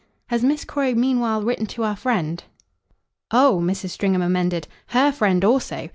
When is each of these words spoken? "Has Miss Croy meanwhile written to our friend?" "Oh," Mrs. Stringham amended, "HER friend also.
"Has 0.29 0.41
Miss 0.43 0.65
Croy 0.65 0.95
meanwhile 0.95 1.43
written 1.43 1.67
to 1.67 1.83
our 1.83 1.95
friend?" 1.95 2.43
"Oh," 3.29 3.59
Mrs. 3.63 3.91
Stringham 3.91 4.23
amended, 4.23 4.67
"HER 4.87 5.11
friend 5.11 5.45
also. 5.45 5.89